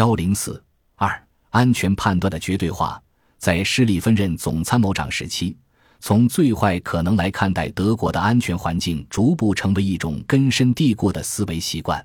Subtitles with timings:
[0.00, 0.58] 幺零四
[0.94, 2.98] 二安全判断的绝对化，
[3.36, 5.54] 在施里芬任总参谋长时期，
[6.00, 12.02] 从最坏可能来看待德国的安全环境，逐步成为一种根深蒂固的思维习惯。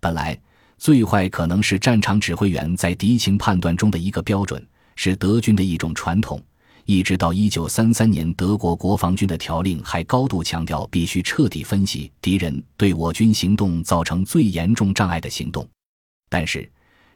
[0.00, 0.40] 本来，
[0.78, 4.64] 最坏可能是战场指挥员在敌情判断中的一个标准，
[4.94, 6.40] 是德军的一种传统。
[6.84, 15.68] 一直到一九三三年，德国国防军的条令还高度强调必须彻底分析敌人对我军行动造成最严重障碍的行动。
[16.28, 16.70] 但是，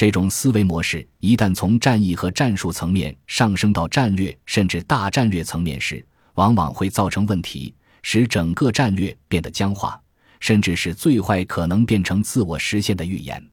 [0.00, 6.02] 这种思维模式一旦从战役和战术层面上升到战略甚至大战略层面时，
[6.36, 10.00] 往往会造成问题，使整个战略变得僵化，
[10.40, 13.46] 甚至是最坏可能变成自我实现的预言。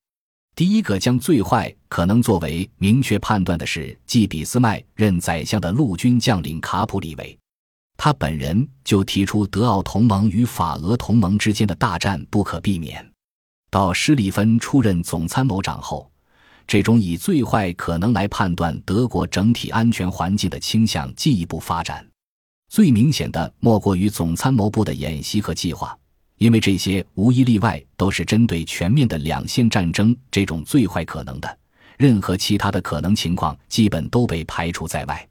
[0.56, 7.38] 第一个将最坏可能作为明确判断的是继俾斯麦任宰相的陆军将领卡普里维，
[7.98, 13.06] 他本人就提出德奥同盟与法俄同盟之间的大战不可避免。
[13.70, 16.10] 到施里芬出任总参谋长后，
[16.68, 22.06] 这种以最坏可能来判断德国整体安全环境的倾向进一步发展。
[22.70, 25.98] 最明显的莫过于总参谋部的演习和计划。
[26.38, 31.58] 因为这些无一例外都是针对全面的两线战争这种最坏可能的，
[31.98, 35.28] 任何其他的可能情况基本都被排除在外。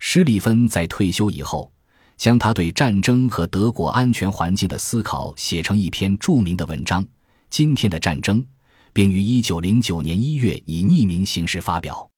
[0.00, 1.70] 施里芬在退休以后，
[2.16, 7.04] 将他对战争和德国安全环境的思考写成一篇著名的文章
[7.48, 8.42] 《今天的战争》，
[8.92, 12.08] 并于1909年1月以匿名形式发表。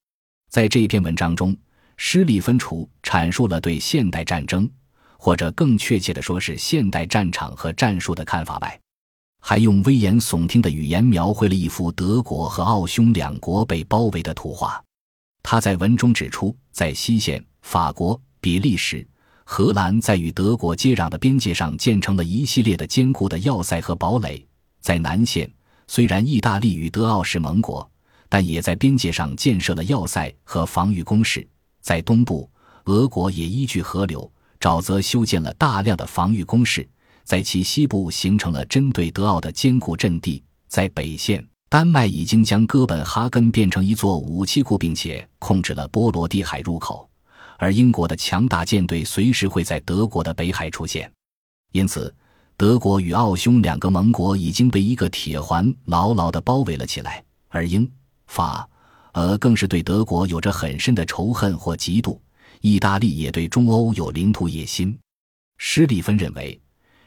[0.49, 1.55] 在这篇文章中，
[1.97, 4.69] 施里芬除阐述了对现代战争。
[5.25, 8.77] 或者更确切的说，是现代战场和战术的看法外，
[9.39, 14.83] 还用危言耸听的语言描绘了一幅德国和奥匈两国被包围的图画。
[15.41, 19.07] 他在文中指出，在西线，法国、比利时、
[19.45, 24.45] 荷兰在与德国接壤的边界上建成了一系列的坚固的要塞和堡垒；
[24.81, 25.49] 在南线，
[25.87, 27.89] 虽然意大利与德奥是盟国，
[28.29, 31.41] 但也在边界上建设了要塞和防御工事；
[31.81, 32.49] 在东部，
[32.85, 34.31] 俄国也依据河流。
[34.59, 36.87] 沼泽修建了大量的防御工事，
[37.25, 40.41] 在其西部形成了针对德奥的坚固阵地。
[40.69, 47.09] 在北线，丹麦已经将哥本哈根变成一座武器库，并且控制了波罗的海入口。
[47.57, 51.11] 而英国的强大舰队随时会在德国的北海出现，
[51.73, 52.13] 因此，
[52.55, 57.23] 德国与奥匈两个盟国已经被一个铁环牢牢地包围了起来。
[57.49, 57.89] 而英、
[58.27, 58.67] 法、
[59.13, 62.19] 俄更是对德国有着很深的仇恨或嫉妒。
[62.61, 64.97] 意大利也对中欧有领土野心。
[65.57, 66.59] 施里芬认为，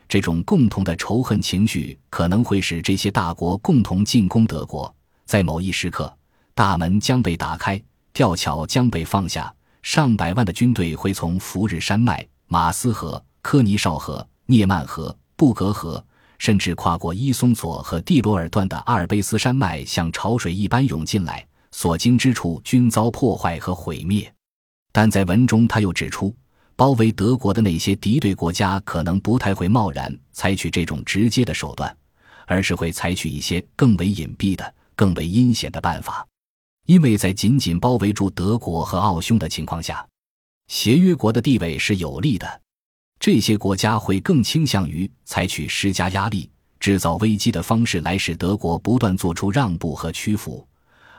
[0.07, 4.95] 这种共同的仇恨情绪可能会使这些大国共同进攻德国。
[5.25, 6.15] 在某一时刻，
[6.55, 7.83] 大门将被打开，
[8.13, 9.53] 吊桥将被放下，
[9.83, 16.05] 上百万的军队会从福日山脉、马斯河、科尼绍河、涅曼河、布格河，
[16.39, 24.33] 甚至跨过伊松佐和蒂罗尔段的阿尔卑斯山脉，像潮水一般涌进来，所经之处均遭破坏和毁灭。
[24.93, 26.35] 但在文中，他又指出，
[26.75, 31.95] 包围德国的那些敌对国家可能不太会贸然采取这种直接的手段，
[32.47, 36.27] 而是会采取一些更为隐蔽的、更为阴险的办法，
[36.87, 40.07] 因为在紧紧包围住德国和奥匈的情况下，
[40.69, 42.61] 协约国的地位是有利的，
[43.19, 50.66] 这些国家会更倾向于采取施加压力、制造危机的方式来使德国不断做出让步和屈服。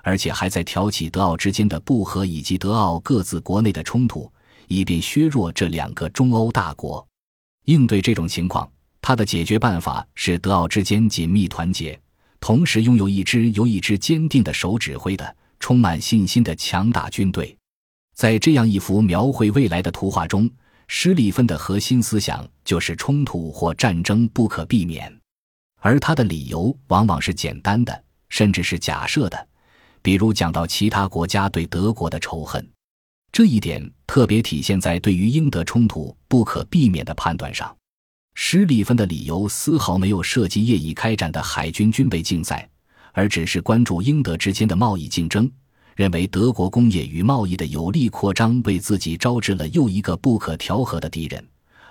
[0.04, 4.32] 而且还在挑起德奥之间的不和以及德奥各自国内的冲突，
[4.70, 7.06] 以便削弱这两个中欧大国。
[7.66, 8.72] 应对这种情况，
[9.02, 12.00] 他的解决办法是德奥之间紧密团结，
[12.40, 17.58] 同时拥有一支由一支坚定的手指挥的、充满信心的强大军队。
[18.16, 20.50] 在这样一幅描绘未来的图画中，
[20.88, 25.14] 施里芬的核心思想就是冲突或战争不可避免，
[25.82, 29.48] 而他的理由往往是简单的，甚至是假设的。
[30.02, 32.66] 比如讲到其他国家对德国的仇恨，
[33.34, 37.76] 这一点特别体现在对于英德冲突不可避免的判断上。
[38.36, 42.70] 施里芬的理由丝毫没有涉及业已开展的海军军备竞赛，
[43.12, 45.52] 而只是关注英德之间的贸易竞争，
[45.98, 51.46] 认为德国工业与贸易的有力扩张为自己招致了又一个不可调和的敌人，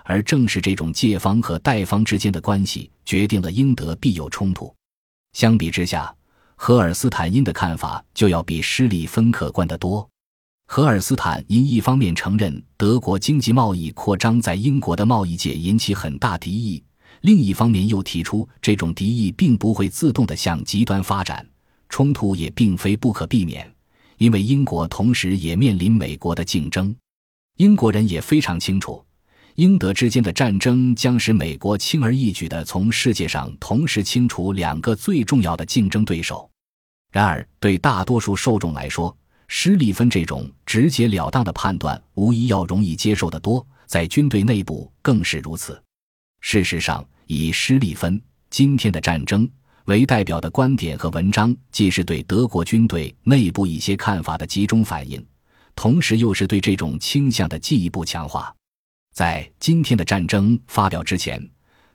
[0.05, 4.73] 而正是这种借方和贷方之间的关系决定了英德必有冲突。
[5.33, 6.11] 相比之下。
[6.59, 10.09] 荷尔斯坦因的看法就要比施里芬客观得多。
[10.65, 16.83] 荷尔斯坦因一方面承认德国经济贸易扩张在英国的贸易界引起很大敌意，
[17.21, 21.47] 另一方面又提出这种敌意并不会自动的向极端发展，
[21.89, 23.71] 冲突也并非不可避免，
[24.17, 26.95] 因为英国同时也面临美国的竞争。
[27.57, 29.03] 英国人也非常清楚。
[29.55, 36.47] 英德之间的战争将使美国轻而易举地从世界上同时清除两个最重要的竞争对手。
[37.11, 39.15] 然而，对大多数受众来说，
[39.47, 45.81] 施利芬这种直截了当的判断，无疑要容易接受得多，在军队内部更是如此。
[46.41, 48.21] 事实上，以施利芬
[48.51, 49.49] 今天的战争
[49.87, 55.25] 为代表的观点和文章，既是对德国军队内部一些看法的集中反映，
[55.75, 58.53] 同时又是对这种倾向的进一步强化。
[59.13, 61.41] 在今天的战争发表之前，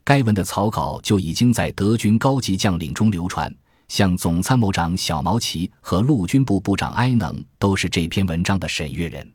[0.05, 3.55] 该文的草稿就已经在德军高级将领中流传，
[3.89, 9.31] 像总参谋长小毛奇和陆军部部长埃能都是这篇文章的审阅人，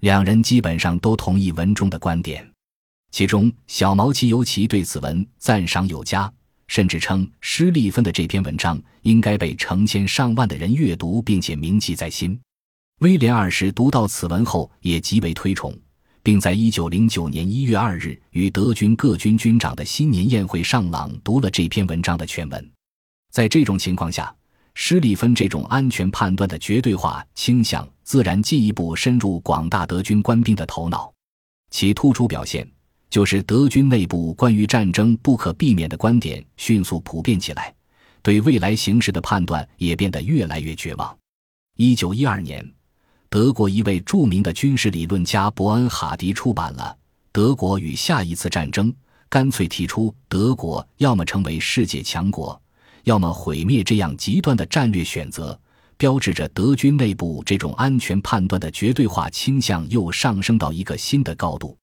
[0.00, 2.50] 两人基本上都同意文中的观点。
[3.10, 6.32] 其中，小毛奇尤其对此文赞赏有加，
[6.70, 12.40] 甚至称施利芬的这篇文章应该被成千上万的人阅读，并且铭记在心。
[13.00, 15.76] 威廉二世读到此文后也极为推崇，
[16.22, 22.70] 并在一九零九年一月二日与德军各军军长的新年宴会上朗读了这篇文章的全文。
[23.32, 24.32] 在这种情况下，
[24.74, 31.12] 施利芬这种安全判断的绝对化倾向自然进一步深入广大德军官兵的头脑，
[31.72, 32.64] 其突出表现。
[33.10, 37.74] 就是德军内部关于战争不可避免的观点迅速普遍起来，
[38.22, 41.16] 对未来形势的判断也变得越来越绝望。
[41.76, 42.64] 一九一二年，
[43.28, 46.96] 德国一位著名的军事理论家伯恩哈迪出版了
[47.32, 48.92] 《德国与下一次战争》，
[49.28, 52.60] 干脆提出德国要么成为世界强国，
[53.04, 55.58] 要么毁灭这样极端的战略选择，
[55.96, 61.76] 标志着德军内部这种安全判断的绝对化倾向又上升到一个新的高度。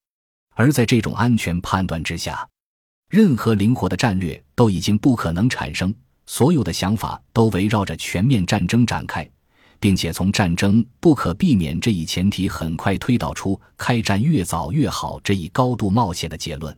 [0.58, 2.44] 而在这种安全判断之下，
[3.10, 5.94] 任何灵活的战略都已经不可能产生。
[6.26, 9.26] 所有的想法都围绕着全面战争展开，
[9.78, 16.76] 并且从战争不可避免这一前提，很快推导出开战越早越好这一高度冒险的结论。